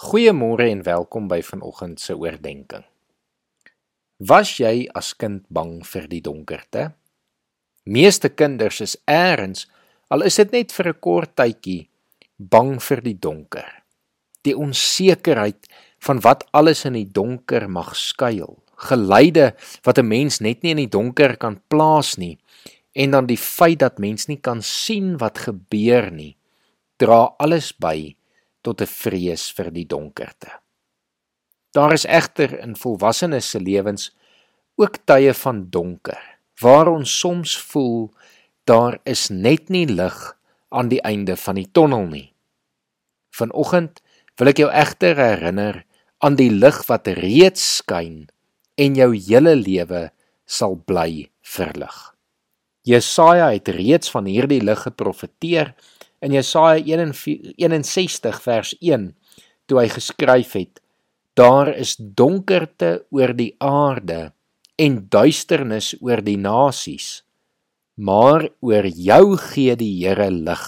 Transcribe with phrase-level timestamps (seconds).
[0.00, 2.86] Goeiemôre en welkom by vanoggend se oordeenking.
[4.24, 6.84] Was jy as kind bang vir die donkerte?
[7.84, 9.66] Meeste kinders is eers,
[10.08, 11.90] al is dit net vir 'n kort tydjie,
[12.38, 13.68] bang vir die donker.
[14.40, 15.68] Die onsekerheid
[16.00, 18.56] van wat alles in die donker mag skuil,
[18.88, 19.52] geleide
[19.84, 22.38] wat 'n mens net nie in die donker kan plaas nie,
[22.96, 26.36] en dan die feit dat mens nie kan sien wat gebeur nie,
[26.96, 28.16] dra alles by
[28.62, 30.50] tot 'n vrees vir die donkerte.
[31.72, 34.10] Daar is egter in volwassenes se lewens
[34.76, 38.10] ook tye van donker waar ons soms voel
[38.64, 40.36] daar is net nie lig
[40.68, 42.32] aan die einde van die tonnel nie.
[43.30, 44.02] Vanoggend
[44.36, 45.84] wil ek jou egter herinner
[46.18, 48.28] aan die lig wat reeds skyn
[48.76, 50.10] en jou hele lewe
[50.46, 51.96] sal bly verlig.
[52.86, 55.74] Jesaja het reeds van hierdie lig geprofeteer
[56.24, 59.10] in Jesaja 61 vers 1
[59.68, 60.80] toe hy geskryf het
[61.38, 64.32] daar is donkerte oor die aarde
[64.80, 67.20] en duisternis oor die nasies
[68.00, 70.64] maar oor jou gee die Here lig.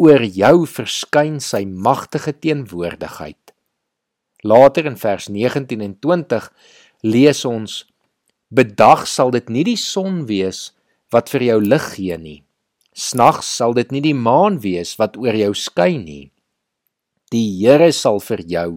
[0.00, 3.52] Oor jou verskyn sy magtige teenwoordigheid.
[4.46, 6.48] Later in vers 19 en 20
[7.02, 7.82] lees ons
[8.48, 10.70] bedag sal dit nie die son wees
[11.12, 12.42] wat vir jou lig gee nie
[12.98, 16.24] Snags sal dit nie die maan wees wat oor jou skyn nie.
[17.30, 18.70] Die Here sal vir jou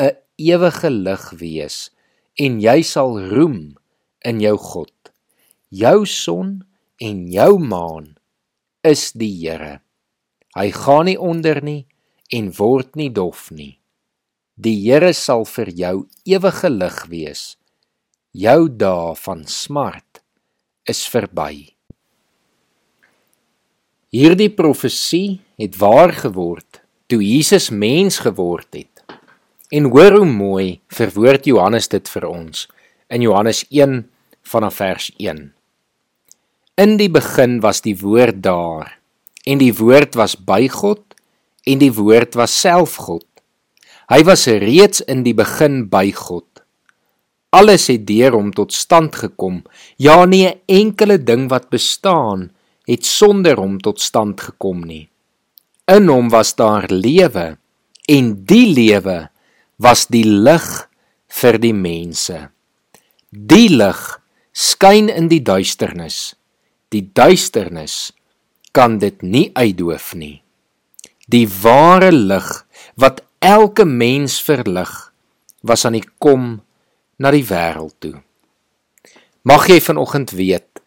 [0.00, 1.90] 'n ewige lig wees
[2.38, 3.76] en jy sal roem
[4.24, 5.12] in jou God.
[5.68, 6.64] Jou son
[7.00, 8.16] en jou maan
[8.82, 9.82] is die Here.
[10.56, 11.86] Hy gaan nie onder nie
[12.32, 13.78] en word nie dof nie.
[14.56, 17.56] Die Here sal vir jou ewige lig wees.
[18.32, 20.22] Jou dae van smart
[20.88, 21.70] is verby.
[24.10, 29.02] Hierdie profesie het waar geword toe Jesus mens geword het.
[29.70, 32.66] En hoor hoe mooi verwoord Johannes dit vir ons
[33.10, 34.04] in Johannes 1
[34.46, 35.40] vanaf vers 1.
[36.80, 38.96] In die begin was die woord daar
[39.46, 41.02] en die woord was by God
[41.66, 43.26] en die woord was self God.
[44.10, 46.46] Hy was reeds in die begin by God.
[47.50, 49.62] Alles het deur hom tot stand gekom.
[49.96, 52.50] Ja, nie 'n enkele ding wat bestaan
[52.86, 55.08] het sonder hom tot stand gekom nie.
[55.86, 57.58] In hom was daar lewe
[58.08, 59.30] en die lewe
[59.76, 60.88] was die lig
[61.28, 62.50] vir die mense.
[63.30, 64.20] Die lig
[64.52, 66.34] skyn in die duisternis.
[66.90, 68.12] Die duisternis
[68.72, 70.42] kan dit nie uitdoof nie.
[71.30, 72.48] Die ware lig
[72.94, 74.90] wat elke mens verlig
[75.62, 76.60] was aan die kom
[77.20, 78.16] na die wêreld toe.
[79.44, 80.80] Mag jy vanoggend weet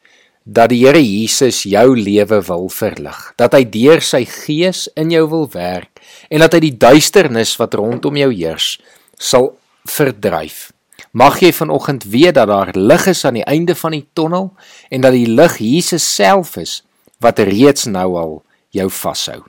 [0.43, 5.23] dat die Here Jesus jou lewe wil verlig, dat hy deur sy gees in jou
[5.31, 8.75] wil werk en dat hy die duisternis wat rondom jou heers
[9.17, 9.53] sal
[9.87, 10.71] verdryf.
[11.13, 14.51] Mag jy vanoggend weet dat daar lig is aan die einde van die tonnel
[14.89, 16.81] en dat die lig Jesus self is
[17.21, 18.37] wat reeds nou al
[18.73, 19.43] jou vashou.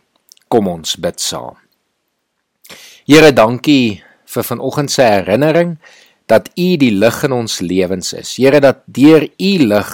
[0.52, 1.56] Kom ons bid saam.
[3.08, 5.76] Here, dankie vir vanoggend se herinnering
[6.30, 8.36] dat U die lig in ons lewens is.
[8.40, 9.92] Here, dat deur U lig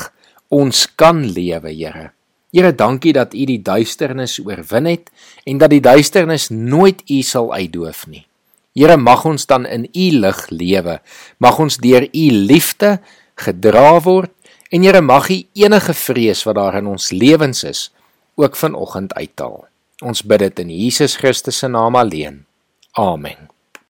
[0.49, 2.11] ons kan lewe, Here.
[2.51, 5.11] Here, dankie dat U die duisternis oorwin het
[5.47, 8.25] en dat die duisternis nooit U sal uitdoof nie.
[8.75, 10.99] Here, mag ons dan in U lig lewe.
[11.39, 12.99] Mag ons deur U liefde
[13.41, 14.35] gedra word
[14.71, 17.89] en Here, mag U enige vrees wat daar in ons lewens is,
[18.39, 19.67] ook vanoggend uithaal.
[20.01, 22.45] Ons bid dit in Jesus Christus se naam alleen.
[22.97, 23.51] Amen.